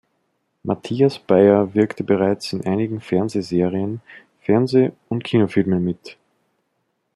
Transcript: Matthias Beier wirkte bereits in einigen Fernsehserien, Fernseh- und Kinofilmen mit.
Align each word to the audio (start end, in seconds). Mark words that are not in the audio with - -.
Matthias 0.65 1.19
Beier 1.19 1.75
wirkte 1.75 2.03
bereits 2.03 2.53
in 2.53 2.65
einigen 2.65 3.01
Fernsehserien, 3.01 4.01
Fernseh- 4.39 4.93
und 5.09 5.23
Kinofilmen 5.23 5.83
mit. 5.83 6.17